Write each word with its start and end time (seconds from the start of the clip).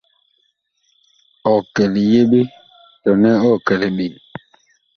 Ɔg 1.51 1.63
kɛ 1.75 1.83
liyeɓe 1.93 2.39
tɔnɛ 3.03 3.31
ɔg 3.49 3.57
kɛ 3.65 3.73
liɓen? 3.81 4.13